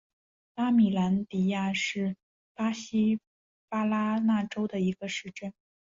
[0.55, 2.15] 拉米兰迪亚是
[2.55, 3.19] 巴西
[3.69, 5.53] 巴拉那州的一个市镇。